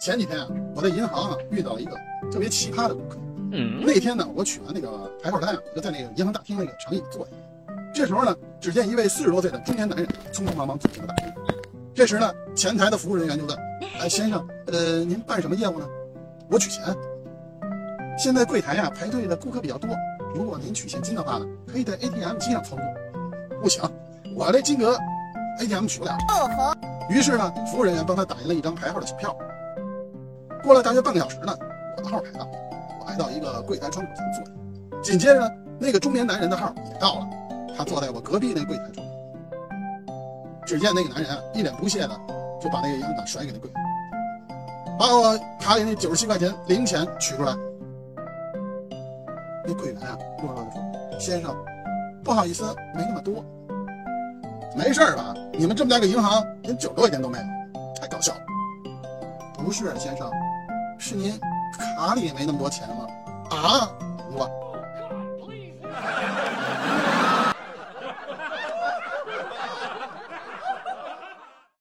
[0.00, 1.94] 前几天啊，我在银行啊遇到了一个
[2.32, 3.18] 特别奇葩的顾客。
[3.82, 7.32] 那天呢，我取完那个排号单啊，我就在那个银行大厅那个长椅坐下。
[7.92, 11.32] 这时候呢，只见一位四十多岁的中年男人匆匆忙忙走进了大厅。
[11.94, 13.56] 这时呢，前台的服务人员就问
[14.00, 15.86] ：“哎，先生，呃，您办什么业务呢？”
[16.50, 16.82] 我取钱。
[18.16, 19.90] 现在柜台呀排队的顾客比较多，
[20.34, 22.84] 如果您取现金的话呢，可以在 ATM 机上操作。
[23.60, 23.82] 不行，
[24.34, 24.96] 我这金额
[25.58, 26.16] ATM 取不了。
[27.10, 29.36] 于是呢，服务人员帮他打印了一张排号的小票。
[30.62, 31.52] 过了大约半个小时呢，
[31.96, 32.46] 我的号排到，
[33.00, 35.02] 我来到一个柜台窗口前坐下。
[35.02, 37.28] 紧接着，那个中年男人的号也到了，
[37.76, 39.04] 他坐在我隔壁那柜台中。
[40.64, 42.10] 只见那个男人，一脸不屑的
[42.60, 43.82] 就把那个银行卡甩给那柜员，
[44.96, 47.52] 把我卡里那九十七块钱零钱取出来。
[49.66, 50.80] 那柜员啊，弱弱的说
[51.18, 51.56] ：“先生，
[52.22, 53.44] 不好意思，没那么多。
[54.76, 55.34] 没事吧？
[55.52, 57.44] 你们这么大个银行，连九十块钱都没有，
[58.00, 58.40] 太搞笑了。”
[59.58, 60.30] 不是，先生，
[60.98, 61.38] 是您
[61.98, 63.06] 卡里没那么多钱了
[63.50, 63.90] 啊。
[64.32, 64.48] 我